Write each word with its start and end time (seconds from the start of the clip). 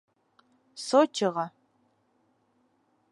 Сочиға. 0.85 1.45